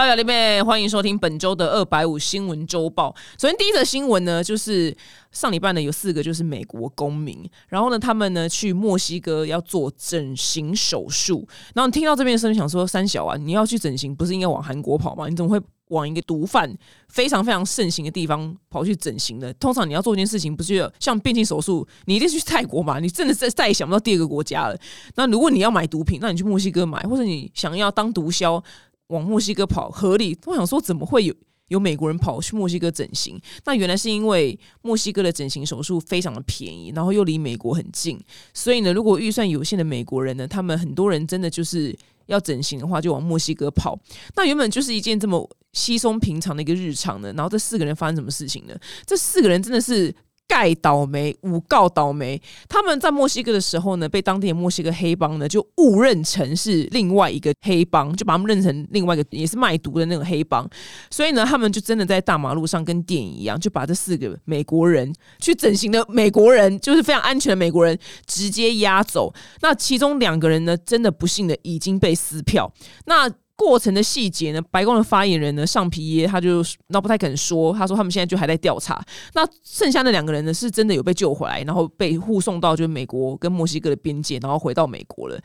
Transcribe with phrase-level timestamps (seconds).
[0.00, 3.14] 哎呀，弟妹，欢迎收听本周的二百五新闻周报。
[3.38, 4.96] 首先，第一则新闻呢，就是
[5.30, 7.38] 上礼拜呢有四个就是美国公民，
[7.68, 11.46] 然后呢他们呢去墨西哥要做整形手术。
[11.74, 15.28] 然后听到这边的声音，想说三小啊，你要去整形，不是应该往韩国跑吗？
[15.28, 16.74] 你怎么会往一个毒贩
[17.10, 19.52] 非常非常盛行的地方跑去整形呢？
[19.60, 22.98] 通常你要做一件事情，不是像变性手术，你一定去泰国嘛？
[23.00, 24.78] 你真的再再也想不到第二个国家了。
[25.16, 28.64] 那如果你要买毒品，那你去墨西哥买，或者你想要当毒枭。
[29.10, 31.34] 往墨西哥跑合理，我想说怎么会有
[31.68, 33.40] 有美国人跑去墨西哥整形？
[33.64, 38.18] 那原来是因为墨西哥的整形手术非常的便宜，然后又离美国很近，
[38.54, 41.96] 所以呢，如果预算有限的美国人呢，他们很多人真的就是
[42.26, 43.98] 要整形的话，就往墨西哥跑。
[44.34, 48.74] 那原本就是一件这么稀松平常的一个日常呢，然后这四个人发生什么事情呢？
[49.06, 50.14] 这四个人真的是。
[50.50, 52.42] 盖倒霉，诬告倒霉。
[52.68, 60.68] 他们在墨西哥的时候呢，被当地的墨西哥黑帮呢就误认成是另外一个黑帮，就把他们认成另外一个也是卖毒的那种黑帮。
[61.08, 69.32] 所以呢，他们就真的在大马路上跟电影一样，就把这四个美国人去整形的美国人，就是非常安全的美国人，直接押走。
[69.60, 72.68] 那其中两个人呢，真的不幸的已经被撕票。
[73.04, 74.62] 那过程的细节呢？
[74.70, 75.66] 白宫的发言人呢？
[75.66, 77.74] 上皮耶他就那不太肯说。
[77.74, 79.04] 他说他们现在就还在调查。
[79.34, 80.54] 那剩下那两个人呢？
[80.54, 85.38] 是真的有被救回来，然后被护送到就是美国跟墨西哥的边界，然后回到美国了。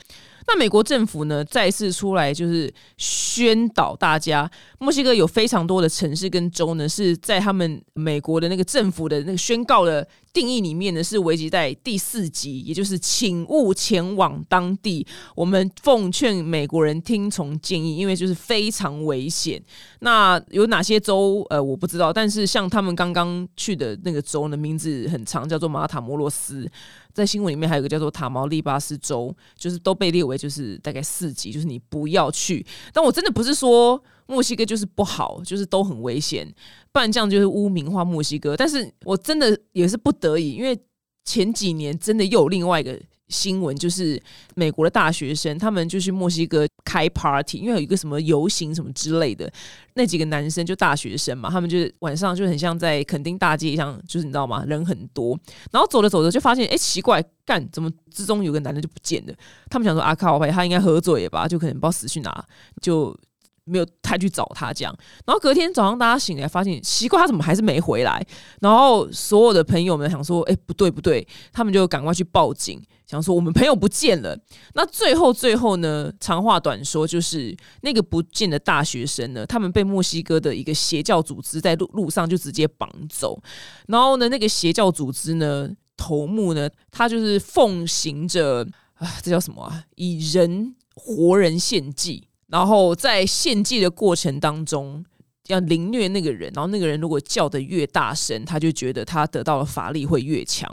[0.47, 15.07] 那美国政府呢，再次出来就是宣导大家，墨西哥有非常多的城市跟州呢，是在他们美国的那个政府的那个宣告的定义里面呢，是危及在第四级，也就是请勿前往当地。
[15.33, 19.63] 我们奉劝美国人听从建议，因为就是非常危险。
[19.99, 21.47] 那有哪些州？
[21.49, 26.69] 呃，我不知道，但是像他们刚刚去的那个州呢，名字很长，叫做马塔摩罗斯。
[27.13, 32.65] 在新闻里面还有一个叫做塔毛利巴斯州，就是都被列为就是大概四级，就是你不要去。
[32.91, 36.47] 但我真的不是说墨西哥就是不好，就是都很危险，
[36.91, 38.55] 不然这样就是污名化墨西哥。
[38.55, 40.77] 但是我真的也是不得已，因为
[41.23, 42.99] 前几年真的又有另外一个。
[43.27, 44.21] 新闻就是
[44.53, 49.51] 美国的大学生，他们就去墨西哥开 party，因为有一个什么游行什么之类的。
[49.95, 54.63] 那几个男生就大学生嘛，他们就是晚上就很像在垦丁大街一样，就是你知道吗？
[54.67, 55.35] 人很多，
[55.71, 59.33] 然后走着走着就发现，哎，奇怪，干怎么之中有个男的就不见了？
[59.71, 62.45] 他们想说阿卡，我他应该喝醉了吧，就可能不知道死去哪，
[62.79, 63.17] 就
[63.65, 64.97] 没有太去找他这样。
[65.25, 68.25] 然后隔天早上大家醒来发现，奇怪，他怎么还是没回来？
[68.61, 72.81] 然后所有的朋友们想说，哎，不对不对，他们就赶快去报警。
[73.05, 74.35] 想说我们朋友不见了，
[74.73, 76.11] 那最后最后呢？
[76.19, 83.39] 长话短说，就是那个不见的大学生呢，他们被墨西哥的一个邪教组织在路路上就直接绑走，
[83.87, 89.83] 然后呢，那个邪教组织呢，头目呢，他就是奉行着啊，这叫什么啊？
[89.95, 95.05] 以人活人献祭，然后在献祭的过程当中。
[95.47, 100.67] 要凌虐那个人，然后那个人如果叫的越大声，他就觉得他得到的法力会越强，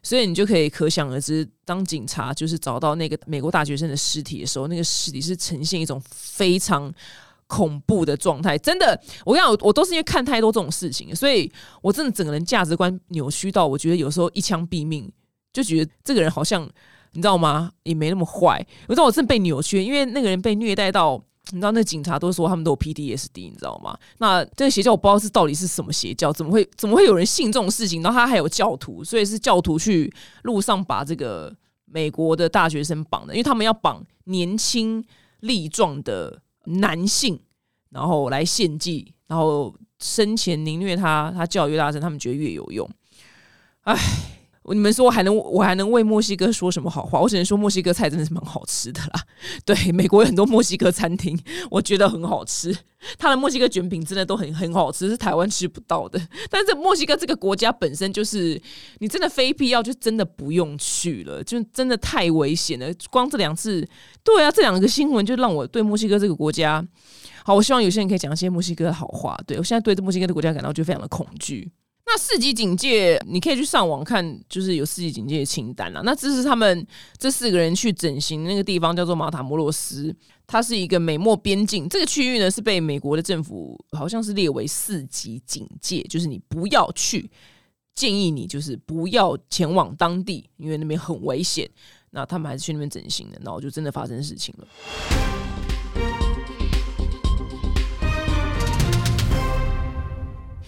[0.00, 6.94] 所以你就可以可想而知，当警察就是找到那个美国大学生的尸体的时候，那个尸体是呈现一种非常
[7.48, 8.56] 恐怖的状态。
[8.56, 11.50] 真的，我跟你讲，我都是因为看太多这种事情，所以
[11.80, 15.10] 我真的整个人价值观扭曲到，我觉得有时候一枪毙命，
[15.52, 16.70] 就觉得这个人好像
[17.12, 17.72] 你知道吗？
[17.82, 18.64] 也没那么坏。
[18.88, 21.22] 我知道我真被扭曲，因为那个人被虐待到。
[21.50, 23.98] 你知道那警察都说他们都有 PTSD，你知道吗？
[24.18, 28.00] 那这个邪教我不知道是到底是什么邪教，怎么会怎么会有人信这种事情？
[28.00, 30.10] 然后他还有教徒，所以是教徒去
[30.44, 31.52] 路上把这个
[31.84, 35.04] 美国的大学生绑的，因为他们要绑年轻
[35.40, 37.38] 力壮的男性，
[37.90, 42.88] 然后来献祭，然后生前凌虐他他叫越大声，他们觉得越有用。
[43.82, 43.98] 唉。
[44.70, 47.18] 你们说我还能我还能为墨西哥说什么好话？
[47.18, 49.20] 我只能说墨西哥菜真的是蛮好吃的啦。
[49.66, 51.36] 对，美国有很多墨西哥餐厅，
[51.70, 52.76] 我觉得很好吃。
[53.18, 56.20] 它的墨西哥卷饼真的都很很好吃，是台湾吃不到的。
[56.48, 58.60] 但是墨西哥这个国家本身就是，
[59.00, 62.86] 你真的非必要就真的不用去了，就真的太危险了。
[63.10, 63.84] 光这两次，
[64.22, 66.86] 对啊，这两个新闻就让我对墨西哥这个国家，
[67.44, 69.36] 好，我希望有些人可以讲一些墨西哥的好话。
[69.44, 71.72] 对我现在对墨西哥的国家感到就非常的恐惧。
[72.14, 76.02] 那四级警戒，你可以去上网看，就是有四级警戒的清单啊。
[76.04, 76.86] 那这是他们
[77.16, 80.14] 这四个人去整形那个地方，叫做马塔摩罗斯，
[80.46, 81.88] 它是一个美墨边境。
[81.88, 87.30] 这个区域呢是被美国的政府好像是列为四级警戒，就是你不要去，
[87.94, 91.66] 建议你就是不要前往当地，因为那边很危险。
[92.10, 94.68] 那他们还是去那边整形的，然后就真的发生事情了。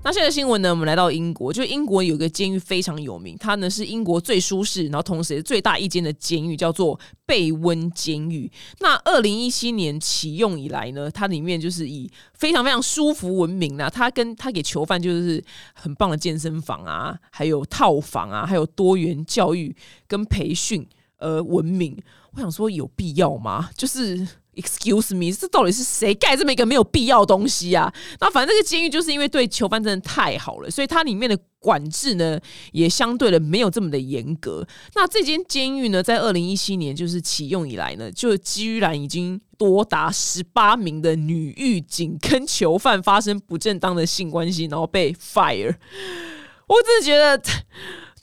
[0.05, 0.69] 那现在新闻呢？
[0.69, 8.53] 我们来到英国，就英国有个监狱非常有名，它呢是英国最舒适，然后同时也最大一间的监狱，叫做贝温监狱。
[8.81, 13.89] 那二零一七年启用以来呢，它里面就是以非常非常舒服闻名啦。
[13.89, 15.43] 它跟它给囚犯就是
[15.73, 19.75] 很棒的健身房啊，还有套房啊，还有多元教育
[20.07, 20.87] 跟培训
[21.17, 21.97] 而闻名。
[22.33, 23.71] 我想说，有必要吗？
[23.75, 24.29] 就是。
[24.57, 27.93] Excuse me，这到底是谁盖这么一个没有必要东西啊？
[28.21, 32.39] 那反正这个监狱就是因为对囚犯真的太好了，所以它里面的管制呢
[32.73, 34.67] 也相对的没有这么的严格。
[34.95, 45.75] 那这间监狱呢，在二零一七年就是启用以来呢，就居然已经多达十八名的女狱警跟囚犯发生不正当的性关系，然后被 fire。
[46.67, 47.43] 我真的觉得。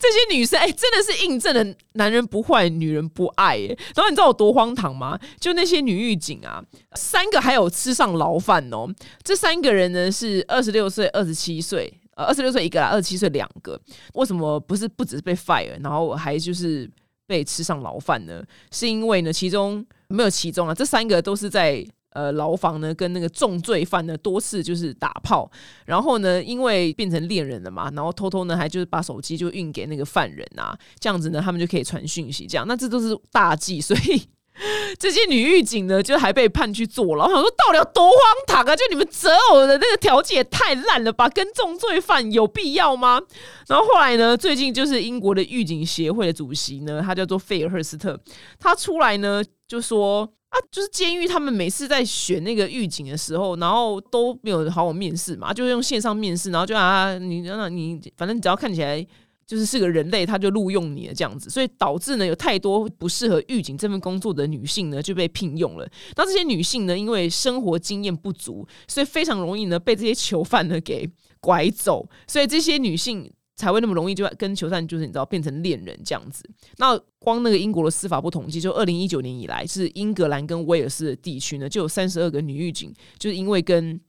[0.02, 3.68] 这些女生哎，真的是印证了男人不坏，女人不爱哎。
[3.96, 5.20] 然后你知道有多荒唐吗？
[5.40, 6.64] 就那些女狱警啊，
[6.96, 8.88] 三个还有吃上牢饭哦。
[9.24, 13.80] 这三个人呢是二十六岁、二十七岁，呃，二十六岁一个啦，二十七岁两个。
[14.16, 16.90] 为什么不是不只是被 fire，然后还就是
[17.28, 18.44] 被吃上牢饭呢？
[18.72, 21.86] 是因为呢，其中没有其中啊，这三个都是在。
[22.14, 25.50] 呃，牢房呢，跟那个重罪犯呢多次就是打炮，
[25.86, 34.22] 然后呢，因为变成恋人了嘛，然后偷偷呢还就是把手机就运给那个犯人啊，这样子呢，他们就可以传讯息，这样，那这都是大忌，所以
[35.00, 37.28] 这些女狱警呢就还被判去坐牢。
[37.28, 38.76] 我想说，到底有多荒唐啊？
[38.76, 41.30] 就你们择偶的那个条件也太烂了吧？
[41.30, 43.22] 跟重罪犯有必要吗？
[43.70, 48.20] 然后后来呢，最近就是英国的狱警协会的主席呢，他叫做费尔赫斯特，
[48.60, 50.30] 他出来呢就说。
[50.52, 59.02] 啊，就是监狱，他们每次在选那个狱警的时候，然后都没有好好面试嘛，就用线上面试，然后就啊，你那你反正只要看起来
[59.48, 65.90] 就是是个人类，他就录用你了这样子，所以导致呢有太多不适合狱警这份工作的女性呢就被聘用了。
[66.18, 71.10] 那这些女性呢，因为生活经验不足，所以非常容易呢被这些囚犯呢给
[71.40, 73.32] 拐走，所以这些女性。
[73.62, 76.44] 才会那么容易就跟囚犯就是你知道变成恋人这样子。
[76.78, 84.02] 那光那个英国的司法部统计，就二零一九年以来，是英格兰跟威尔斯的地区呢，就有三十二个女狱警，就是因为跟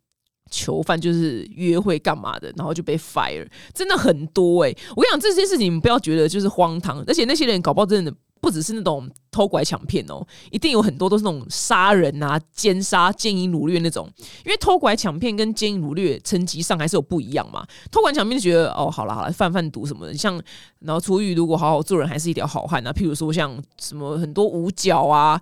[0.51, 4.75] 囚犯就是约会干嘛的，然后就被 fire，真的很多哎。
[4.97, 8.15] 我跟你讲这些事情，你们不要觉得就是荒唐，而且那些人搞不好真的。
[8.43, 14.13] 不只是那种偷拐抢骗哦，一定有很多都是那种杀人啊、奸杀、奸淫掳掠那种。
[14.45, 17.65] 因为偷拐抢骗跟奸淫掳掠层级上还是有不一样嘛。
[17.93, 20.15] 偷拐抢骗就觉得哦，好了好了，贩贩毒什么的。
[20.15, 20.43] 像
[20.81, 22.93] 然后出狱如果好好做人，还是一条好汉啊。
[22.93, 25.41] 譬如说像什么很多五角啊，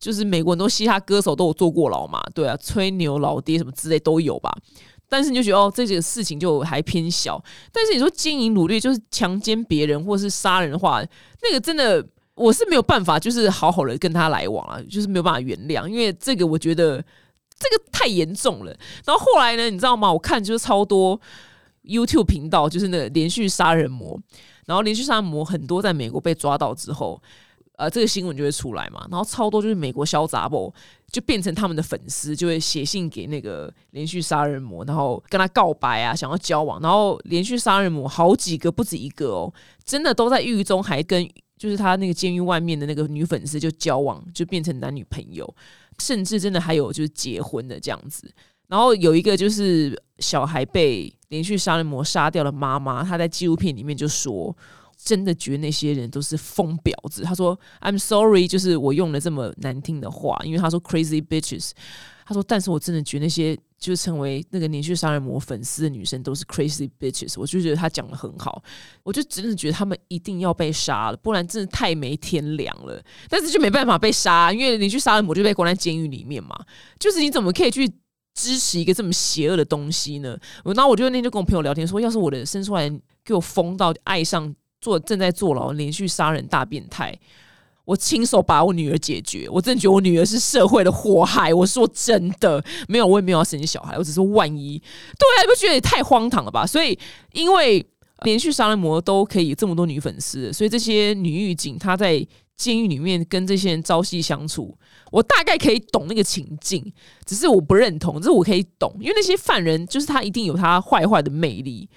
[0.00, 2.20] 就是美国很多嘻哈歌手都有坐过牢嘛。
[2.34, 4.52] 对啊，吹牛老爹什么之类都有吧。
[5.08, 7.40] 但是你就觉得哦，这个事情就还偏小。
[7.70, 11.00] 但是你说奸淫掳掠就是强奸别人或是杀人的话，
[11.42, 12.04] 那个真的。
[12.40, 16.96] 我是没有办法，就是好好的跟他来往啊，就是没有办法原谅，因为这个我觉得
[17.58, 18.74] 这个太严重了。
[19.04, 20.10] 然后后来呢，你知道吗？
[20.10, 21.20] 我看就是超多
[21.84, 24.18] YouTube 频道，就是那个连续杀人魔，
[24.64, 27.20] 然后连续杀人魔很多在美国被抓到之后，
[27.76, 29.06] 呃，这个新闻就会出来嘛。
[29.10, 30.72] 然后超多就是美国小杂不
[31.12, 36.80] 就变成他们的粉丝，就会写信给那个连续杀人魔，然后跟他告白啊，想要交往。
[36.80, 39.52] 然后连续杀人魔好几个不止一个哦，
[39.84, 41.28] 真的都在狱中还跟。
[41.60, 45.54] 就是他那个监狱外面的那个女粉丝就交往，就变成男女朋友，
[45.98, 48.32] 甚至真的还有就是结婚的这样子。
[48.66, 54.56] 然后有一个就是小孩被连续杀人魔杀掉了妈妈，她在纪录片里面就说，
[54.96, 57.22] 真的觉得那些人都是疯婊子。
[57.22, 61.72] 她说：“I'm sorry，就是我用了这么难听的话，因为她说 crazy bitches。”
[62.30, 68.62] 他说：“但是我真的觉得那些。”就成为那个连续杀人魔粉丝的女生都是 crazy bitches，我就觉得他讲的很好，
[69.02, 73.02] 我就真的觉得他们一定要被杀了，不然真的太没天良了。
[73.30, 76.54] 但是就没办法被杀，因为连续杀人魔就被关在监狱里面嘛。
[76.98, 77.88] 就是你怎么可以去
[78.34, 80.38] 支持一个这么邪恶的东西呢？
[80.62, 82.86] 然后我就那天就跟我朋友聊天说，要是我的生出来
[83.24, 87.18] 给我疯到爱上做正在坐牢连续杀人大变态。
[87.84, 91.52] 我亲手把我女儿解决，我真的觉得我女儿是社会的祸害。
[91.52, 94.78] 我说真的，没有，我也没有要生小孩，我只是万一。
[94.78, 96.66] 对啊，你不觉得也太荒唐了吧？
[96.66, 96.96] 所以，
[97.32, 97.84] 因为
[98.22, 102.24] 连续杀人魔都可以这么多女粉丝，所以这些女狱警她在
[102.56, 104.76] 监狱里面跟这些人朝夕相处，
[105.10, 106.92] 我大概可以懂那个情境，
[107.24, 111.88] 只是我不认同，这是我可以懂，因为那些犯人就是他一定有他坏坏的魅力。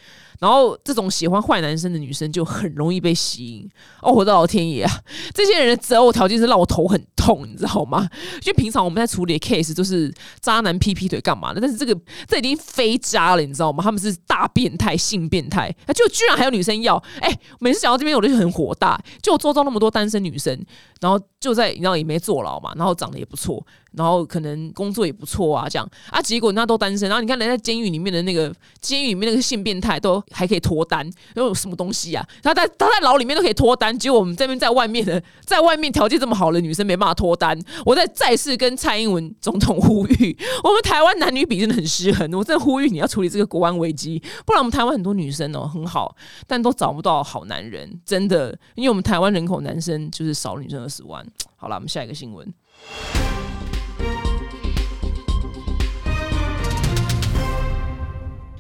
[0.44, 3.70] 然后这种喜欢坏男生的女生就很容易被吸引
[4.02, 4.12] 哦！
[4.12, 4.92] 我的老天爷啊，
[5.34, 8.06] 这些人的择偶条件是让我头很痛，你知道吗？
[8.44, 11.98] 因为平常我们在处理 case 都是渣男劈劈腿干嘛的，但是这个
[12.28, 13.82] 这已经非渣了，你知道吗？
[13.82, 17.02] 他们是大变态、性变态，就居然还有女生要！
[17.22, 20.62] 哎，每次讲到这边我就很火大，就我周遭那么多单身女生，
[21.00, 32.26] 然后就在你知道也没坐牢嘛，然后长得也不错，然后可能工作也不错啊，这样啊，结果人家都单身，然后你看人在监狱里面的那个监狱里面那个性变态都还可以脱单，有什么东西啊？
[32.42, 37.60] 他在他在牢里面都可以脱单，结果我们这边在外面的，在外面条件这么好的女生没办法脱单。
[37.86, 46.16] 我在再次跟蔡英文总统呼吁，我们台湾男女比真的很失衡，我真的呼吁你要处理这个国安危机，不然我们台湾很多女生哦很好，
[46.48, 51.26] 但都找不到好男人，真的，因为我们台湾人口男生就是少女生二十万。
[51.56, 52.54] 好了，我们下一个新闻。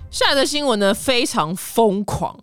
[0.10, 2.40] 下一个新闻呢，非常疯狂，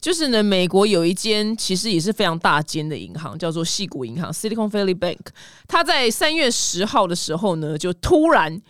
[0.00, 5.18] 就是呢，美国有一间其实也是非常大间的银行，叫做细谷银行 （Silicon Valley Bank）。
[5.68, 8.60] 它在三月十号的时候呢，就突然。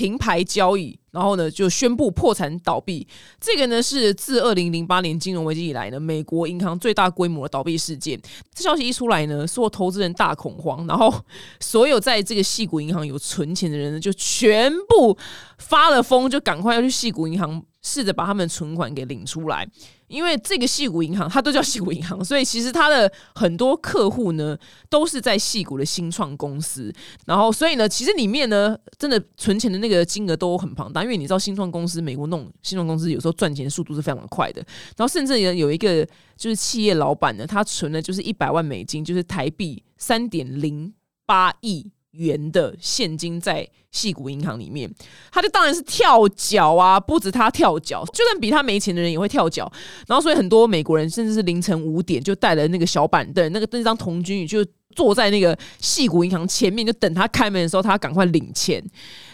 [0.00, 3.06] 停牌交易，然后呢就宣布破产倒闭。
[3.38, 8.18] 这个呢是自二零零八年金融危机以来呢，美国银行最大规模的倒闭事件。
[8.54, 11.14] 这消息一出来呢，所有投资人大恐慌，然后
[11.60, 15.14] 所有在这个细谷银行有存钱的人呢，就全部
[15.58, 19.68] 发了疯，就赶快要去细谷银行试着把他们存款给领出来。
[20.08, 24.58] 因为这个细谷银行，它都叫细谷银行，所以其实它的很多客户呢，
[24.88, 26.92] 都是在细谷的新创公司。
[27.26, 31.04] 然后，所以呢，其实里面呢，真的存钱的那个金额都很庞大。
[31.04, 34.60] 因为你知道，新创公司美国那种新创公司有时候赚钱速度是非常快的。
[34.96, 36.04] 然后，甚至有有一个
[36.36, 40.92] 就是企业老板呢，他存了就是一百万美金，就是台币三点零
[41.24, 41.88] 八亿。
[42.12, 44.92] 元的现金在细谷银行里面，
[45.30, 46.98] 他就当然是跳脚啊！
[46.98, 49.70] 不止他跳脚，就算比他没钱的人也会跳脚。
[50.06, 54.64] 然后，所以很多美国人甚至是凌晨五点就带了那个小板凳，那个那张童军椅就。
[54.94, 58.82] 坐在那个细谷银行前面，就等他开门的时候，他赶快领钱，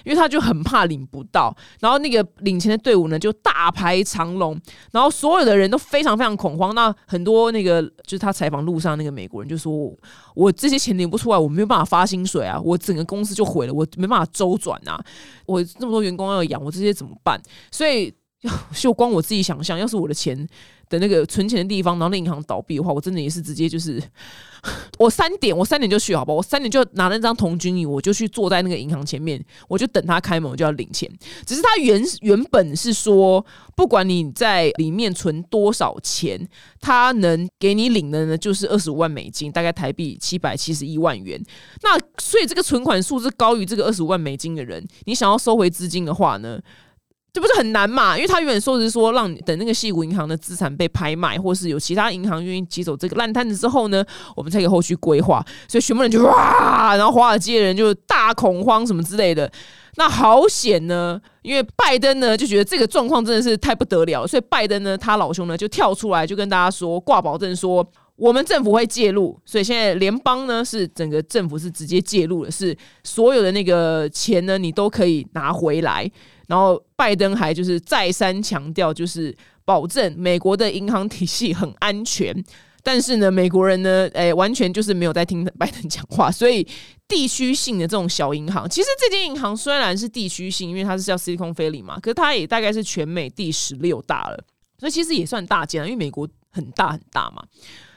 [0.04, 1.54] 因为他就很怕领不到。
[1.80, 4.58] 然后那个领钱的队伍呢，就大排长龙，
[4.92, 6.74] 然后所有的人都非常非常恐慌。
[6.74, 9.92] 那很多那个就是他采访路上那个美国人就说
[10.34, 15.02] ：“我这些钱领不出来，我没有办法发薪水啊，我整个公司就毁了，我没办法周转啊，
[15.46, 17.40] 我这么多员工要养，我这些怎么办？”
[17.72, 18.12] 所以
[18.74, 20.48] 就光我自己想象，要是我的钱。
[20.88, 24.00] 的那个存钱的地方，然后那银行倒闭的话，我真的也是直接就是，
[25.00, 26.36] 我三点我三点就去，好不好？
[26.36, 31.10] 我三点就拿那张童军椅，我就去坐在那个银行前面，我就等他开门，我就要领钱。
[31.44, 36.48] 只是他原原本是说，不管你在里面存多少钱，
[36.80, 41.44] 他能给你领的呢，就是二十五万美金，大概台币七百七十一万元。
[41.82, 46.60] 那所以这个存款数字高于这个二十五万美金的人，你想要收回资金的话呢？
[47.36, 48.16] 这不是很难嘛？
[48.16, 54.02] 因为他原本说的是说，让等那个西谷银行的资产被拍卖，或是有其他银行愿意接走这个烂摊子之后呢，
[54.34, 55.44] 我们才可以后续规划。
[55.68, 59.52] 所以全部人就哇，然后华尔街人就大恐慌什么之类的。
[59.96, 67.86] 那好险呢，因为拜登呢就觉得这个状况真的是太不得了，所以拜登呢他老兄呢就跳出来就跟大家说挂保证说，
[68.16, 69.38] 我们政府会介入。
[69.44, 76.10] 所以现在联邦呢是整个政府是直接介入的，是所有的那个钱呢你都可以拿回来。
[76.48, 82.34] 然后拜登还就是再三强调，就是保证美国的银行体系很安全。
[82.82, 86.30] 但是呢，美国人呢，诶，完全就是没有在听拜登讲话。
[86.30, 86.64] 所以
[87.08, 94.44] 地区性的这种小银行，其实这间银行虽然是地区性，因为它是叫 Silicon Valley 嘛，可是它也大概是全美第十六大了。
[94.78, 97.42] 所以其实也算大间，因为美国很大很大嘛。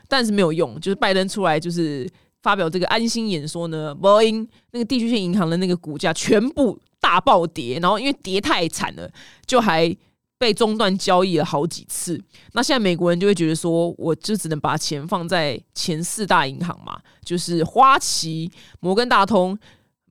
[0.10, 2.06] 但是没有用，就是拜登出来就是
[2.42, 6.78] 发表这个安心演说呢，波音那个地区性银行的那个股价全部。
[7.02, 9.10] 大暴跌，然后因为跌太惨了，
[9.46, 9.96] 就还
[10.38, 12.22] 被中断交易了好几次。
[12.52, 18.52] 那现在美国人就会觉得说，我就只能把钱放在前四大银行嘛，就是花旗、
[18.82, 19.58] 摩根大通、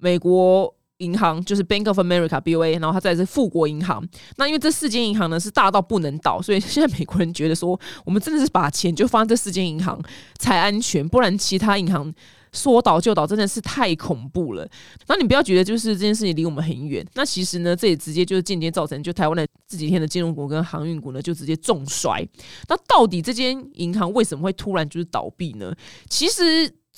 [0.00, 4.06] 美国银行，就是 Bank of America（BOA），然后它再是富国银行。
[4.36, 10.00] 那因为这四间银行呢是大到不能倒，所以现在美国人觉得说，我们真的是把钱就放在这四间银行
[10.38, 12.14] 才安全，不然其他银行。
[12.50, 14.66] 说倒就倒，真的是太恐怖了。
[15.06, 22.26] 那你不要觉得就是这件事情离我们很远，那其实呢，这也直接就是间接造成，就台湾的这几天的金融股跟航运股呢，就直接重摔。
[22.66, 25.74] 那到底这间银行为什么会突然就是倒闭呢？
[26.08, 26.42] 其实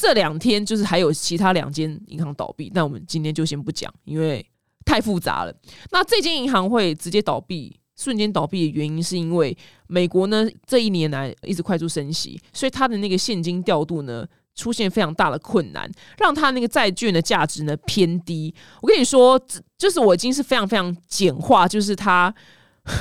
[0.01, 4.45] 这两天就是还有其他两间银行倒闭，那我们今天就先不讲，因为
[4.87, 5.55] 太复杂了。
[5.91, 9.55] 那这间银行会直接倒闭，瞬间倒闭的原因是因为
[9.89, 14.27] 美国呢这一年来一直快速升息，所以它的那个现金调度呢。
[14.57, 18.53] 出现非常大的困难，让它那个债券的价值呢偏低。
[18.83, 19.41] 我跟你说，
[19.79, 22.35] 就是我已经是非常非常简化，就是它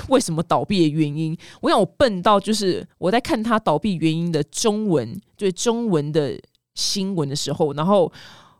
[0.08, 1.36] 为什么倒闭的原因。
[1.62, 6.39] 我想我笨到就是我在看他倒闭原因的中文，对中文的
[6.79, 8.12] 新闻的时候，然后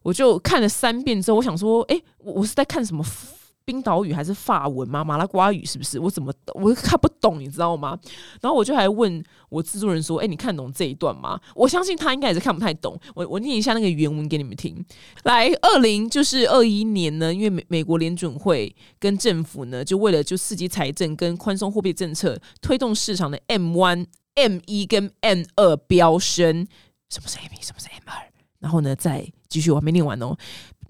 [0.01, 3.03] 我就看了三遍之后，我想说，哎，我我是在看什么？
[3.65, 5.03] 冰岛语还是法文吗？
[5.03, 5.99] 马拉瓜语是不是？
[5.99, 7.95] 我怎么我看不懂，你知道吗？
[8.41, 12.99] 然后我就还问我制作人说：“哎，你看懂这一段吗？”我相信他应该也是看不太懂。
[13.13, 14.83] 我我念一下那个原文给你们听。
[15.25, 26.67] 来，二零就是二一年呢，因为美美国联准会跟政府呢，就为了就刺激财政跟宽松货币政策，推动市场的 M one、M 一跟 M 二飙升。
[27.10, 27.62] 什么是 M 一？
[27.62, 28.16] 什么是 M 二？
[28.60, 30.38] 然后呢，再继续，我还没念完哦。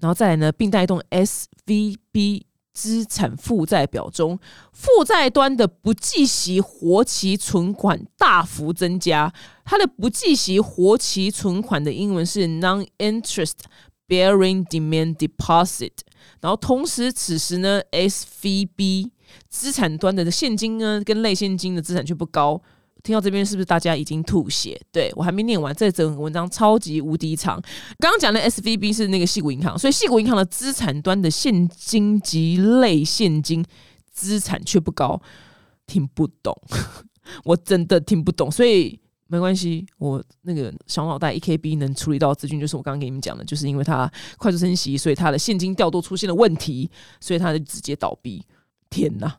[0.00, 4.38] 然后再来呢，并带动 SVB 资产负债表中
[4.72, 9.32] 负债端的不计息活期存款大幅增加。
[9.64, 13.58] 它的不计息活期存款的英文是 Non-Interest
[14.08, 15.92] Bearing Demand Deposit。
[16.40, 19.10] 然后同时，此时呢，SVB
[19.48, 22.60] 资产端的现金呢，跟类现金的资产却不高。
[23.02, 24.80] 听到这边是不是大家已经吐血？
[24.92, 27.60] 对我还没念完，这整个文章超级无敌长。
[27.98, 33.64] 刚刚讲的 S V B 是那个细谷银行，所以细谷银行的资产端的现金及类现金
[34.10, 35.20] 资产却不高，
[35.86, 36.54] 听不懂，
[37.44, 38.50] 我真的听不懂。
[38.50, 46.90] 所以没关系，我那个小脑袋 E K B 能处理到资讯，就是我刚刚给你们讲的，就是因为它快速升息，所以它的现金调度出现了问题，
[47.20, 48.44] 所以它就直接倒闭。
[48.90, 49.38] 天哪，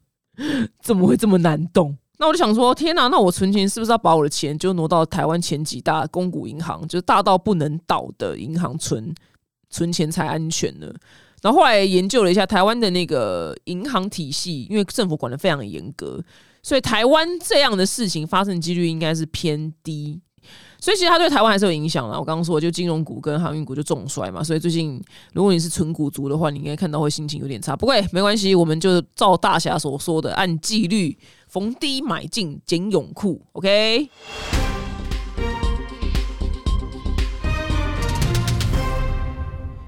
[0.81, 1.97] 怎么会这么难懂？
[2.21, 3.07] 那我就想说，天哪！
[3.07, 9.11] 那我存钱是不是要把我的钱就挪到台湾前几大公股银行，就是大到不能倒的银行存
[9.71, 10.85] 存钱才安全呢？
[11.41, 16.23] 然后后来研究了一下台湾的那个银行体系，因为政府管的非常严格，
[16.61, 20.21] 所以台湾这样的事情发生几率应该是偏低。
[20.79, 22.19] 所以其实它对台湾还是有影响的。
[22.19, 24.43] 我刚刚说，就金融股跟航运股就重衰嘛。
[24.43, 24.99] 所以最近
[25.33, 27.75] 如果你是纯股族的话，你应该看到会心情有点差。
[27.75, 31.15] 不过没关系，我们就照大侠所说的，按纪律
[31.51, 33.45] 逢低买进捡泳裤。
[33.51, 34.09] OK。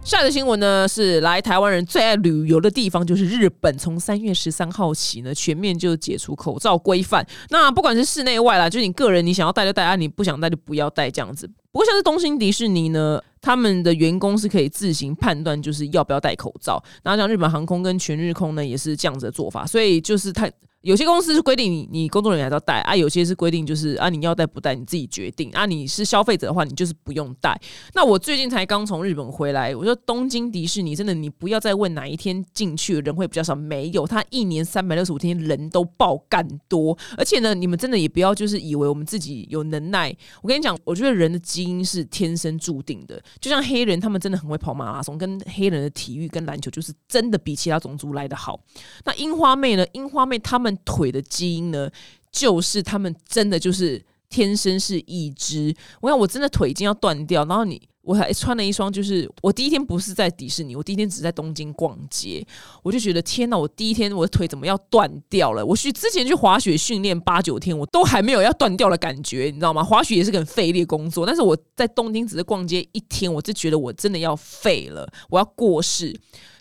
[0.03, 3.77] 下一个新闻呢，是来台湾人最爱旅游的地方，就是日本。
[3.77, 7.25] 从三月十三号起呢，全面就解除口罩规范。
[7.49, 11.47] 那不管是室内外啦，就你个人你想要戴就戴啊，你不想戴就不要戴这样子。
[11.71, 16.83] 不过像是东京迪士尼呢，他们的员工是可以自行判断就是要不要戴口罩。
[17.01, 19.65] 然后像日本航空跟全日空呢，也是这样子的做法。
[19.65, 20.51] 所以就是他。
[20.83, 25.65] 有些公司是规定你你工作人员要带啊，有些是规定就是啊你要带不带你自己决定啊。
[25.65, 27.57] 你是消费者的话，你就是不用带。
[27.93, 36.97] 那我最近才刚从日本回来，我说东京迪士尼真的你不要再问哪一天进去人会比较少，没有，他一年三百六十五天人都爆干多。
[37.17, 40.13] 而且呢，你们真的也不要就是以为我们自己有能耐。
[40.41, 48.59] 我跟你讲，我觉得人的基因是天生注定的，就像黑人他们真的很会跑马拉松，跟黑人的体育跟篮球就是真的比其他种族来的好。
[49.05, 49.87] 那樱花妹呢？
[49.93, 50.72] 樱花妹他们。
[50.85, 51.89] 腿的基因呢，
[52.31, 55.75] 就是他们真的就是天生是一只。
[56.01, 62.45] 我想我真的腿已经要断掉，然后你我还穿了一双，就是我第一天不是在迪士尼，我第一天只在东京逛街，
[62.81, 65.65] 我就觉得天哪，我第一天我的腿怎么要断掉了？
[65.65, 69.81] 我去之前去滑雪训练八九天，我都还没有要断掉的感觉，你知道吗？
[69.81, 76.13] 滑雪也是很费力工作，但是我在东京只是逛街一天，我就觉得我真的要废了，我要过世。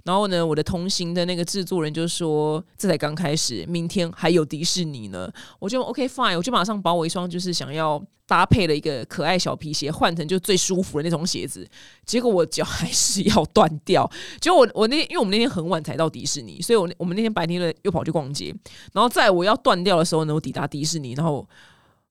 [0.05, 11.69] 然后呢，我的同行的那个制作人就说：“这才刚开始，明天还有迪士尼呢。”我就 OK fine，我就马上把我一双就是想要搭配的一个可爱小皮鞋换成就最舒服的那种鞋子。
[12.05, 14.11] 结果我脚还是要断掉。
[14.41, 18.55] 结果我我那因为我们那天很晚才到迪士尼，所以我我们那天白天呢又跑去逛街。
[18.93, 21.49] 然后在我要断掉的时候呢，我抵达迪士尼，然后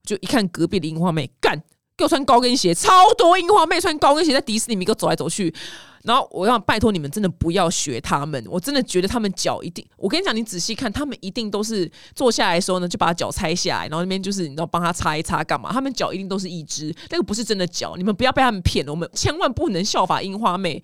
[0.04, 1.62] 就一看隔壁的樱花妹，干
[2.02, 5.54] 又穿高跟鞋，超多樱花妹穿高跟鞋在迪士尼里面走来走去。
[6.04, 8.44] 然后我要拜托你们，真的不要学他们。
[8.50, 15.72] 我真的觉得他们脚一定，我跟你讲，你仔细看，他们一定都是坐下来的时候呢，就把脚拆下来，然后那边就是你知道帮他擦一擦干嘛？
[15.72, 17.94] 他们脚一定都是一只，那个不是真的脚。
[17.98, 20.82] 你们不要被他们骗了，我们千万不能效法樱花妹。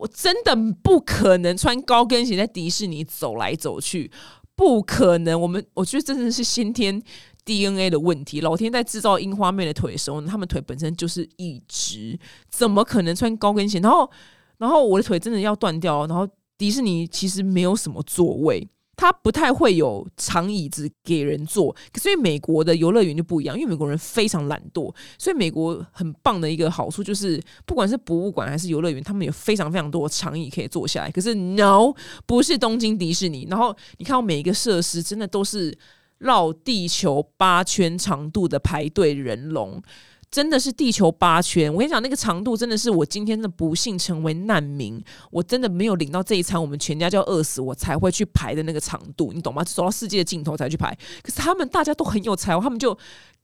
[0.00, 4.10] 我真的不可能穿高跟鞋在迪士尼走来走去，
[4.56, 5.40] 不可能。
[5.40, 7.00] 我们我觉得真的是先天
[7.46, 8.42] DNA 的问题。
[8.42, 12.18] 老天在制造樱花妹的腿的时候呢，他们腿本身就是一直，
[12.50, 13.78] 怎么可能穿高跟鞋？
[13.78, 14.10] 然后。
[14.58, 21.76] 然后我的腿真的要断掉，然后迪士尼其实没有什么座位，它不太会有长椅子给人坐。
[21.92, 31.10] 可是美国的游乐园就不一样，因为美国人非常懒惰，所以美国很棒的一个好处就是，不管是博物馆还是游乐园，他们有非常非常多长椅可以坐下来。
[31.10, 31.92] 可是 no，
[32.24, 33.46] 不是东京迪士尼。
[33.50, 35.76] 然后你看，每一个设施真的都是
[36.18, 39.82] 绕地球八圈长度的排队人龙。
[40.28, 49.62] 真的是地球八圈，我跟你讲，那个长度真的是我今天的不幸成为难民，我真的没有领到这一餐，我们全家就要饿死，我才会去排的那个长度，你懂吗？
[49.62, 50.92] 走到世界的尽头才去排。
[51.22, 52.92] 可是他们大家都很有才华，他们就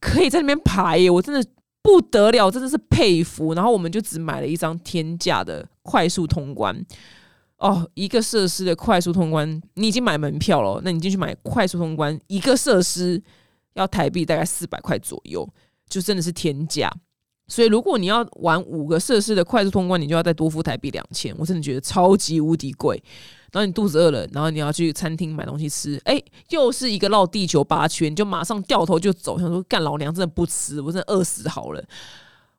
[0.01, 1.43] 可以在那边排，我真的
[1.81, 3.53] 不得了，真的是佩服。
[3.53, 6.85] 然后我们就只买了一张天价的快速通关。
[7.63, 13.23] 哦，一个设施的快速通关，你已经买门票了，那你进去买快速通关，一个设施
[13.75, 15.47] 要台币大概四百块左右，
[15.87, 16.91] 就真的是天价。
[17.47, 23.01] 所以如果你要玩五个设施的快速通关，你就要再多付台币两千，我真的觉得超级无敌贵。
[23.53, 31.81] 然后你肚子饿了，然后你要去餐厅买东西吃，哎，又是一个绕地球八圈，就马上掉头就走，想说干老娘真的不吃，我真的饿死好了，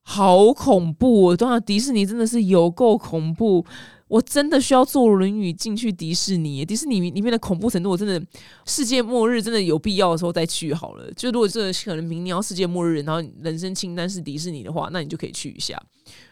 [0.00, 1.36] 好恐怖！
[1.36, 3.66] 当然迪士尼真的是有够恐怖。
[4.14, 6.64] 我真的需要坐轮椅进去迪士尼？
[6.64, 8.24] 迪士尼里面的恐怖程度，我真的
[8.64, 11.12] 世界末日真的有必要的时候再去好了。
[11.14, 15.76] 就如果这可能明年要世界末日，然后人生清单是迪士尼的话，那你就可以去一下。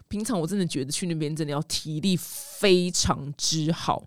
[0.06, 4.04] 平常我真的觉得去那边真的要体力非常之好。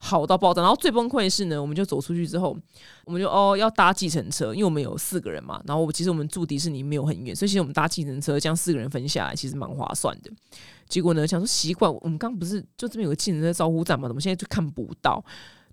[0.00, 2.56] 好到爆炸，然后最崩溃的是呢，我们就走出去之后，
[3.04, 10.30] 我们就哦要搭计程车，因为我们有四个人嘛，然后其实我们住迪士尼没有很远，所以其实我们搭计程车这样四个人分下来其实蛮划算的。
[10.88, 15.22] 结果呢，想说习惯，我们刚不是就这边有个计程车招呼站嘛，怎么现在就看不到？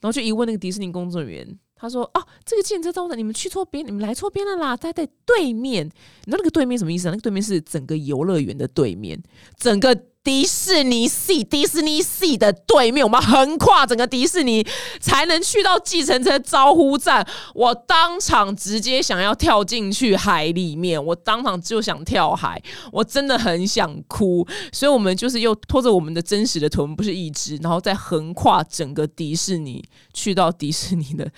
[0.01, 5.85] 然后就一问那个迪士尼工作人员，他说：“哦，这个计程车招呼站你们去错边，你们来错边了啦，在在对面。
[5.85, 7.11] 你知道那个对面什么意思啊？
[7.11, 9.21] 那个对面是整个游乐园的对面，
[9.57, 14.65] 整个。”迪士尼 C，迪士尼 C 的对面，我们横跨整个迪士尼
[14.99, 17.25] 才能去到计程车招呼站。
[17.53, 22.59] 我当场直接想要跳进去海里面，我当场就想跳海，
[22.91, 24.45] 我真的很想哭。
[24.73, 31.31] 所以，我们就是又拖着我们的真实的臀，不是一只，然后再横跨整个迪士尼，去到迪士尼的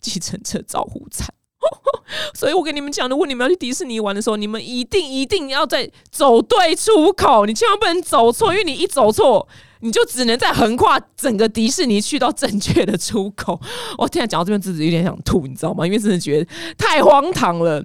[0.00, 1.26] 计程车招呼站。
[2.34, 9.46] 所以我跟你们讲，如果你们要去迪士尼玩的时候，你们一定一定要在走对出口，你千万不能走错，因为你一走错，
[9.80, 13.60] 你就只能在横跨整个迪士尼去到正确的出口。
[13.98, 15.84] 我现在讲到这边，自己有点想吐，你知道吗？
[15.84, 17.84] 因为真的觉得太荒唐了，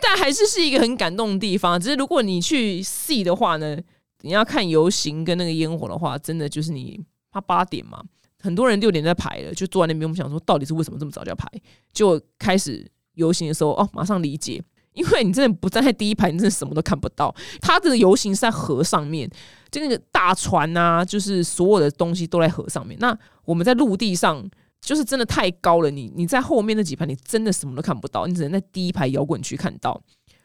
[0.00, 1.78] 但还是是一个很感动的地方。
[1.78, 3.76] 只是如果你去 see 的话呢，
[4.22, 6.98] 你要看游行跟那个烟火的话，真的就是你
[7.30, 8.02] 怕八点嘛，
[8.40, 10.08] 很多人六点在排了，就坐在那边。
[10.08, 11.46] 我们想说，到底是为什么这么早就要排？
[11.92, 12.90] 就开始。
[13.14, 14.62] 游行的时候哦，马上理解，
[14.94, 17.34] 因为你真的不站在第一排，你真的什么都看不到。
[17.60, 19.28] 它的游行是在河上面，
[19.70, 22.96] 就那个大船啊，就是所有的东西都在河上面。
[23.00, 24.48] 那我们在陆地上，
[24.80, 30.02] 就是真的太高了，你你在后面那几排，你真的什么都看不到，你只能在第一排摇滚区看到。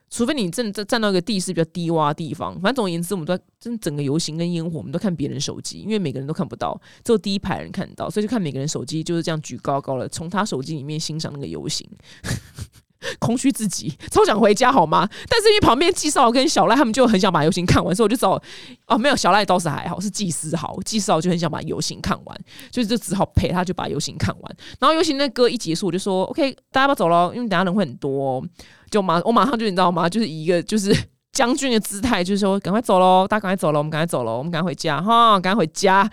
[0.09, 11.87] 除非你真的站到一个地势比较低洼的地方，反正总而言之，我们都在真整个游行跟烟火，我们都看别人手机，因为每个人都看不到，只有第一排人看到，所以就看每个人手机就是这样举高高了，从他手机里面欣赏那个游行。
[13.19, 15.07] 空虚自己，超想回家好吗？
[15.29, 18.41] 但是因为旁边季少跟小赖他们就很想把游行看完，所以我就找
[18.87, 22.37] 哦，没有小赖倒是还好，是祭司好，祭司好就很想把游行看完，
[22.71, 24.57] 所以就只好陪他就把游行看完。
[24.79, 28.43] 然后游行那歌一结束，我就说 OK，大家要走了，因为等下人会很多，
[28.89, 30.09] 就马我马上就你知道吗？
[30.09, 30.95] 就是以一个就是
[31.33, 36.09] 将军的姿态，就是说赶快走喽，大家赶快走了，我们赶快走了，我们赶快回家哈，赶快回家，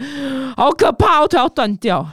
[0.57, 2.07] 好可怕，我腿要断掉。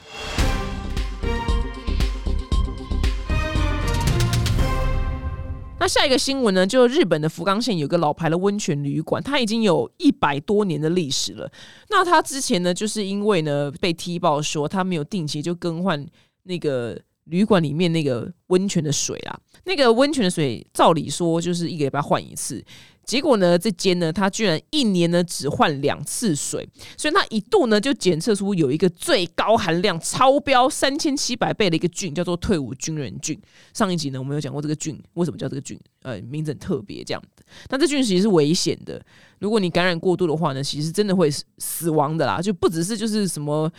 [5.80, 6.66] 那下一个新闻呢？
[6.66, 11.52] 就日本的福冈县有个老牌的温泉旅馆，它已经有一百多年的历史了。
[11.90, 16.06] 那它之前呢，就是因为呢被踢爆说它没有定期就更换
[16.44, 22.64] 那个旅馆里面那个温泉的水啊，那个温泉的水照理说就是一个礼拜换一次。
[23.04, 33.38] 结果呢，这间呢，它居然一年呢只换两次水，所以它一度呢就检测出有一个最高含量超标三千七百倍的一个菌，叫做退伍军人菌。
[33.74, 37.44] 上一集呢，我们有讲过这个菌为什么叫这个菌，呃，名字很特别这样子。
[37.68, 39.04] 但这菌其实是危险的，
[39.40, 43.70] 如果你感染过度的话呢，其实真的会死亡的啦，就不只是就是什么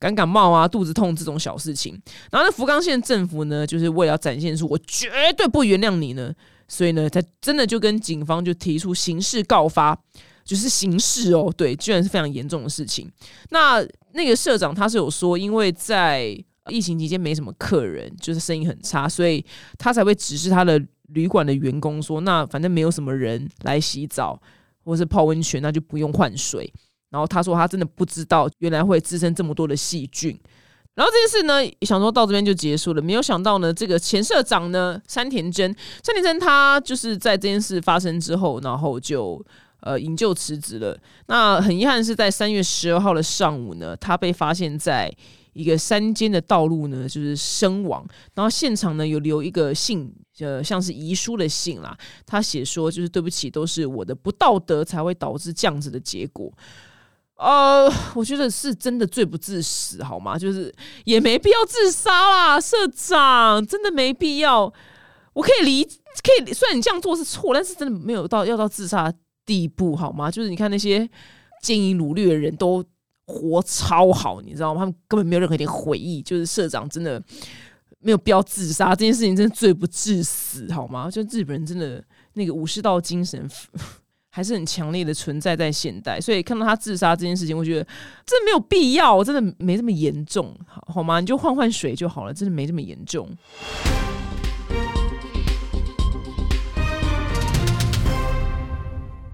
[0.00, 1.96] 感感冒啊、肚子痛这种小事情。
[2.32, 6.34] 然后呢，福冈县政府呢，就是为了展现出我绝对不原谅你呢。
[6.66, 9.96] 所以呢，他真的就跟警方就提出刑事告发，
[10.44, 13.10] 就是刑事哦，对，居然是非常严重的事情。
[13.50, 16.26] 那那个社长他是有说，因为在
[16.68, 19.44] 疫情期间没什么客人，就是生意很差，所以
[19.78, 24.40] 他才会指示他的旅馆的员工说，那反正没有什么人来洗澡
[24.84, 26.72] 或是泡温泉，那就不用换水。
[27.10, 30.38] 然后他说他真的不知道原来会滋生这么多的细菌。
[30.94, 39.42] 然后这件事呢，想说到这边就结束了，没有想到呢，这个前社长呢，山田真，山田真他就是在这件事发生之后，然后就
[39.80, 40.98] 呃引咎辞职了。
[41.26, 45.10] 那很遗憾是在三月十二号的上午呢，他被发现在
[45.52, 48.06] 一个山间的道路呢，就是身亡。
[48.34, 51.96] 然后现场呢有留一个信，呃，像是遗书的信啦，
[52.26, 56.52] 他写说就是对不起，都是我的不道德才会导致这样子的结果。
[57.40, 60.38] 呃，我觉得是真的罪不至死，好吗？
[60.38, 60.72] 就是
[61.04, 64.70] 也没必要自杀啦，社长真的没必要。
[65.32, 69.10] 我可以理，可以虽然你这样做是错，但是真的没有到要到自杀
[69.46, 70.30] 地步，好吗？
[70.30, 71.08] 就是你看那些
[71.62, 72.84] 奸淫掳掠的人都
[73.24, 74.80] 活超好，你知道吗？
[74.80, 77.22] 他们根本没有任何一点悔意，就是社长真的
[78.00, 81.10] 没有必要自杀，这件事情真的罪不至死，好吗？
[81.10, 83.48] 就日本人真的那个武士道精神
[84.30, 87.84] 还是很强烈的存在在现代，所以看到他自杀这件事情，我觉得
[88.24, 91.18] 这没有必要，我真的没这么严重，好好吗？
[91.18, 93.28] 你就换换水就好了，真的没这么严重。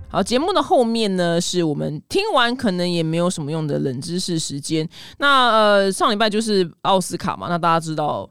[0.09, 4.89] 好，节目的后面呢，是我们听完可能也没有什么用的冷知识时间。
[5.19, 8.27] 那呃，上礼拜就是奥斯卡嘛，那大家知道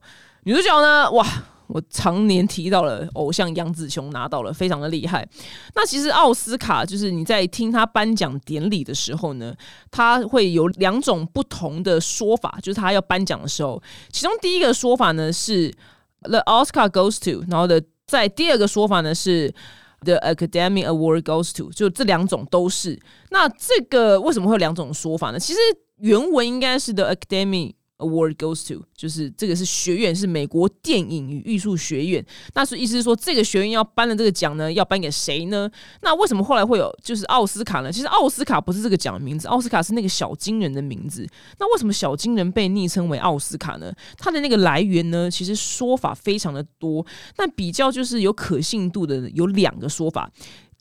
[0.46, 1.24] 女主角呢，哇，
[1.68, 5.28] 我常年提到了偶像杨紫琼拿到了，非常的厉害。
[5.76, 9.54] 那其实奥斯卡就是你在听他颁奖典礼的时候呢，
[9.92, 15.74] 他会有两种不同的说法，就是他要颁奖的时候，其中第一个说法呢是
[16.22, 19.54] The Oscar goes to，然后的在第二个说法呢是。
[20.02, 23.02] The Academy Award goes to，就这两种都是。
[23.32, 25.40] 那这个为什么会有两种说法呢？
[25.40, 25.60] 其实
[25.98, 27.74] 原文应该是 The Academy。
[27.98, 32.26] Award goes to，就是这个是学院，是美国电影与艺术学院。
[32.54, 35.72] 那是意思是说，这个学院要颁的这个奖呢，要颁给谁呢？
[36.02, 37.90] 那为什么后来会有就是奥斯卡呢？
[37.90, 41.26] 其实奥斯卡不是这个奖的名字，奥斯卡是那个小金人的名字。
[41.58, 43.94] 那为什么小金人被昵称为奥斯卡呢？
[44.18, 47.06] 它的那个来源呢，其实说法非常的多。
[47.38, 50.30] 那比较就是有可信度的有两个说法。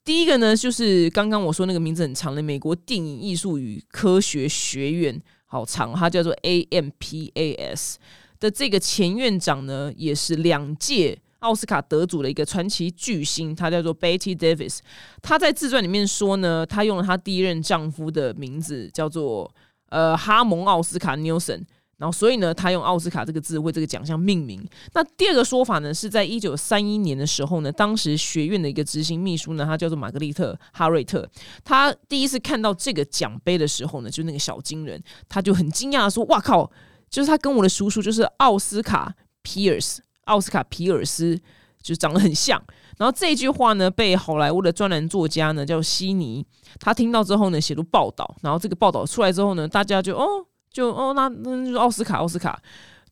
[0.04, 5.22] 第一个呢，就是刚刚我说那个名字很长的美国电影艺术与科学学院。
[5.54, 7.94] 好长，他叫做 AMPAS
[8.40, 14.80] 的这个前院长呢，也是两届奥斯卡得主的一个传奇巨星，他叫做 Betty Davis。
[15.22, 19.48] 他在自传里面说呢，他用了他第一任丈夫的名字，叫做
[19.90, 21.62] 呃哈蒙奥斯卡 Nilson。
[22.04, 24.62] 然后，所以呢，他用奥斯卡这个字为这个奖项命名。
[24.92, 31.26] 那第二个说法呢，是在一九三一年的时候呢，当时学院的一个执行秘书呢，他叫做玛格丽特哈瑞特。
[31.64, 36.70] 他第一次看到这个奖杯的时候呢，就那个小金人，他就很惊讶说：“哇靠！
[37.08, 41.40] 就是他跟我的叔叔，就是奥斯卡皮尔斯，奥斯卡皮尔斯，
[41.82, 42.62] 就长得很像。”
[42.98, 46.44] 然后这句话呢，被好莱坞的专栏作家呢叫悉尼，
[46.78, 48.36] 他听到之后呢，写入报道。
[48.42, 50.44] 然后这个报道出来之后呢，大家就哦。
[50.74, 52.60] 就哦，那那就是奥斯卡，奥斯卡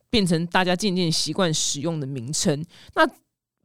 [0.09, 2.63] 变成大家渐渐习惯使用的名称。
[2.93, 3.03] 那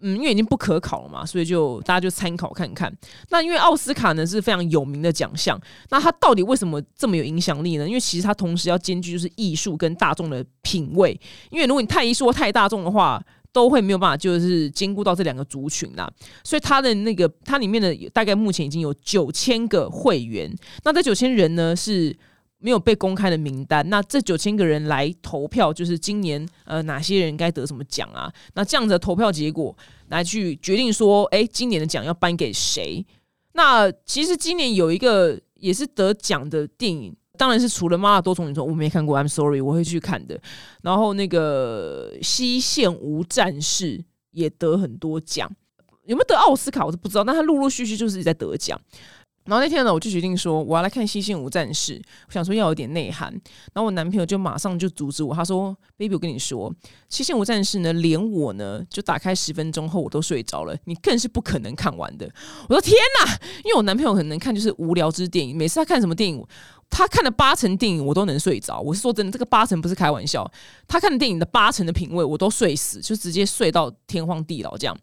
[0.00, 2.96] 嗯，因为已经不可考了嘛，所以就大家就参考看看。
[3.30, 7.88] 那因为奥斯卡呢是非常有名的奖项，那它到底为什么这么有影响力呢？
[7.88, 11.20] 因为其实它同时要兼具就是艺术跟大众的品味。
[11.50, 13.20] 因为如果你太艺术太大众的话，
[13.52, 16.08] 都会没有办法就是兼顾到这两个族群啦。
[16.44, 20.48] 所以它的那个它里面的大概目前已经有九千个会员。
[20.84, 22.16] 那这九千人呢是。
[22.60, 28.32] 没有被公开的名单，那这九千个人来投票，就是今年呃哪些人该得什么奖啊？
[28.54, 29.76] 那这样的投票结果
[30.08, 33.04] 来去决定说，哎，今年的奖要颁给谁？
[33.52, 40.40] 那其实今年有一个也是得奖的电影，当然是除了《妈妈多重宇宙》，我没看过，I'm sorry，我会去看的。
[40.82, 43.98] 然后那个《西线无战事》
[44.32, 45.50] 也得很多奖，
[46.04, 48.80] 有没有得奥斯卡我是不知道，但他陆陆续续就是在得奖。
[49.48, 53.32] 然后那天呢，我就决定说我要来看《西线无战事》，我想说要有点内涵。
[53.72, 56.70] 然后我男朋友就马上就阻止我，他说：“baby，我跟你说，
[57.08, 62.30] 《西线无战事》呢，连我呢就打开十分钟后我都睡着了，你更是不可能看完的。”
[62.68, 63.32] 我说：“天哪！”
[63.64, 66.44] 因为我男朋友很能看就是无聊之电影，每次他看什么电影。
[66.90, 68.80] 他看了八成电影，我都能睡着。
[68.80, 70.50] 我是说真的，这个八成不是开玩笑。
[70.88, 74.96] 他看的电影的八成的品味，我都睡死，就直接睡到天荒地老这样。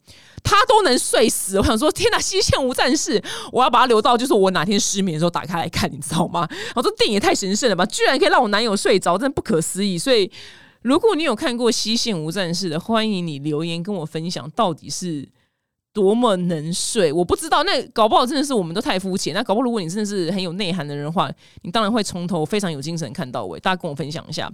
[0.44, 2.20] 他都能睡死，我想说，天哪！
[2.20, 6.48] 西线无战事，我要把它留到就是我哪天失眠的时候打开来看，你知道吗？
[6.76, 9.98] 我说电影也太神圣了吧，居然可以让我男友睡着，真的不可思议。
[9.98, 10.30] 所以，
[10.82, 15.30] 如果你有看过西线无战事的，欢迎你留言跟我分享，到底是。
[15.96, 17.14] 多么能睡？
[17.14, 19.34] 我不知道，那搞不好真的是我们都太肤浅。
[19.34, 21.32] 那搞不好，如果你真的是很有内涵的人的话，
[21.62, 23.58] 你当然会从头非常有精神看到尾。
[23.62, 24.52] 大家跟我分享一下。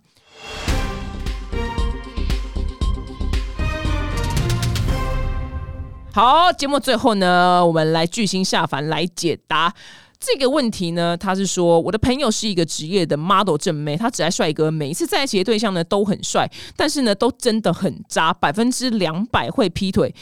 [6.13, 9.73] 好，节目最后呢，我们来巨星下凡来解答
[10.19, 11.17] 这个问题呢。
[11.17, 20.13] 他是说，我的朋友是一个职业的 model 正妹，他只爱帅哥，每一次在一起的对象呢都很帅，但是呢都真的很渣，百分之两百会劈腿。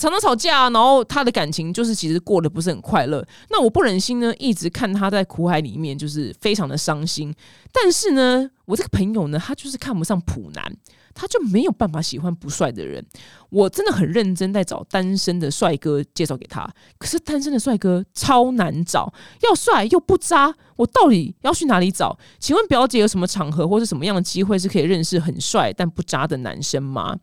[0.00, 3.22] 常常吵架，然后他的感情就是其实过得不是很快乐。
[3.50, 7.34] 那我不忍心呢，一直看他在苦海里面，就是非常的伤心。
[7.70, 10.74] 但是呢，我这个朋友呢，他就是看不上普男，
[11.12, 13.04] 他就没有办法喜欢不帅的人。
[13.50, 22.18] 我真的很认真在找单身的帅哥介绍给他，可是单身的帅哥超难找，要帅又不渣，我到底要去哪里找？
[22.38, 27.14] 请问表姐有什么场合或是什么样的机会是可以认识很帅但不渣的男生吗？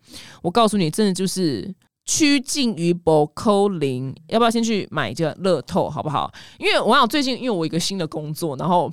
[0.42, 1.74] 我告诉你，真的就是。
[2.08, 6.32] 趋近于博扣零，要不要先去买这个乐透，好不好？
[6.58, 8.90] 因为我想最近，因为我一个新的工作，然后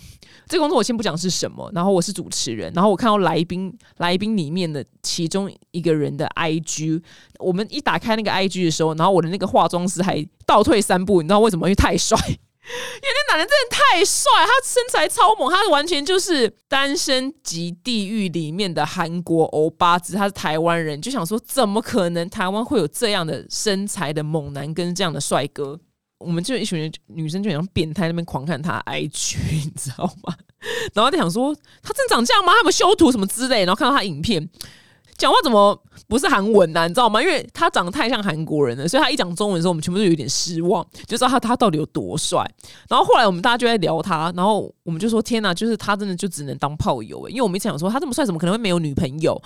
[0.49, 7.01] 这个工作我先不讲是什么，然后我是主持人，然后我看到来宾来宾里面的其中一个人的 IG，
[7.39, 11.67] 我们一打开那个 IG 的时候，然后我的那个化妆师还倒退三步，你知道为什么？
[11.67, 12.19] 因为太帅。
[12.67, 25.79] 因为那男人真的太帅，他身材超猛，他完全就是《单身级地狱》里面的韩国欧巴子，他是台湾人，就想说怎么可能台湾会有这样的身材的猛男跟这样的帅哥？
[26.17, 30.33] 我们就一群人女生就像变态那边狂看他 IG，你知道吗？
[30.95, 32.53] 然后在想说他真长这样吗？
[32.53, 34.49] 他们修图什么之类，然后看到他影片。
[35.17, 36.87] 讲话怎么不是韩文呢？
[36.87, 37.21] 你知道吗？
[37.21, 42.45] 因为他长得太像韩国人了，所以他一讲中文的时候，我们全部都有点失望，就知道他他到底有多帅。
[42.89, 49.41] 然后后来我们大家就在聊他，然后我们就说：“天哪，就是他真的就只能当炮友因为我们一直想说他这么帅，怎么可能会没有女朋友？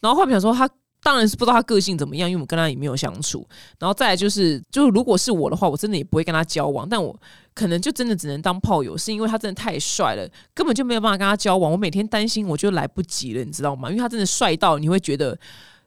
[0.00, 0.68] 然后后面想说他。
[1.02, 3.46] 当然是不知道他个性怎么样，因为我们跟他也没有相处。
[3.78, 6.88] 然后再来就是，就如果是我的话，我真的也不会跟他交往。
[6.88, 7.14] 但我
[7.54, 11.72] 可能就真的只能当炮友，是因为他真的太帅了，根本就没有办法跟他交往。
[11.72, 13.90] 我每天担心，我就来不及了，你知道吗？
[13.90, 15.38] 因为他真的帅到你会觉得。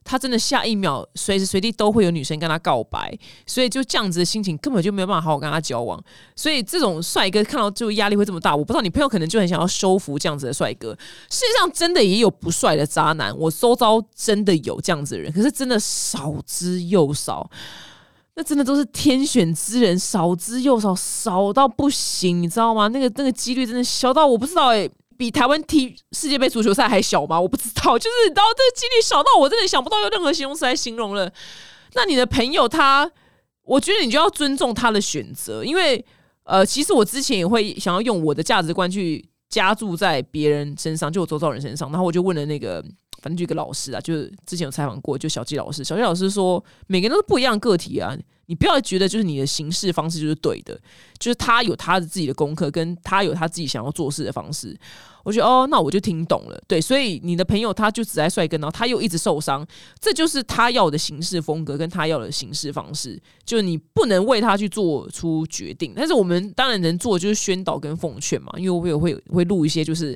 [0.08, 6.02] 他真的下一秒随时随地都会有女生跟他告白，所以就这样子的心情根本就没有办法好好跟他交往。
[6.36, 10.96] 所以这种帅哥看到就压力会这么大，我不知道你朋友可能就很想要收服这样子的帅哥。
[11.32, 17.50] 世界上真的也有不帅的渣男，我周遭真的有这样子的人，可是真的少之又少。
[18.36, 22.88] 那真的都是天选之人，少之又少，少到不行，你知道吗？
[22.90, 24.88] 那个那个几率真的小到我不知道哎。
[25.18, 27.40] 比台湾踢世界杯足球赛还小吗？
[27.40, 31.32] 我不知道， 就是你知道这几率小到我真的想不到用任何形容词来形容了。
[31.94, 33.10] 那你的朋友他，
[33.64, 36.04] 我觉得你就要尊重他的选择，因为
[36.44, 41.90] 呃，其实我之前也会想要用我的价值观去加注在别人身上，就我周遭人身上。
[41.90, 42.84] 然后我就问了那个，
[43.26, 45.84] 反正就一个老师啊，就是之前有采访过，就小季老师。
[45.84, 48.16] 小季老师说，每个人都是不一样的个体啊。
[48.48, 50.80] 你不要觉得就是你的行事方式就是对的，
[51.18, 54.78] 就是他有他的自己的功课，跟他有他自己想要做事的方式。
[55.24, 56.64] 我觉得哦，那我就听懂了。
[56.68, 59.66] 对，所以你的朋友他就只爱帅哥，然后他又一直受伤，
[60.00, 63.20] 这就是他要的行事风格跟他要的行事方式。
[63.44, 70.16] 就是你不能为他去做出决定，但是我们当然能做就是宣导跟奉劝嘛，因为我也会会录一些就是。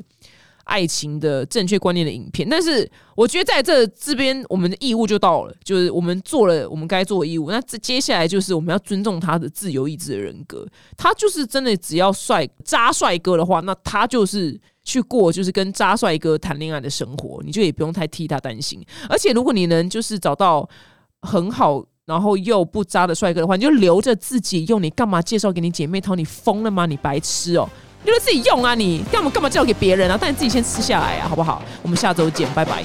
[0.70, 7.50] 爱情的正确观念的影片，但是我觉得在这这边，我们的义务就到了，就是我们做了我们该做的义务。
[7.50, 10.66] 那这接下来就是我们要尊重他的自由意志的人格。
[10.96, 18.80] 他就是真的只要帅渣帅哥的话，那他就是去过就是跟渣帅哥谈恋爱的生活，你就也不用太替他担心。
[19.10, 20.70] 而且如果你能就是找到
[21.22, 24.82] 很好然后又不渣的帅哥的话，你就留着自己用。
[24.82, 26.16] 你干嘛介绍给你姐妹淘？
[26.16, 26.86] 你疯了吗？
[26.86, 27.70] 你白痴哦！
[28.04, 28.76] 留着自己用啊！
[28.76, 30.18] 你干嘛干嘛叫给别人啊？
[30.20, 31.62] 但你自己先吃下来啊，好不好？
[31.82, 32.84] 我们下周见，拜拜。